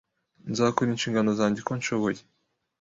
Nzakora 0.51 0.89
inshingano 0.91 1.29
zanjye 1.39 1.59
uko 1.61 1.73
nshoboye 1.79 2.21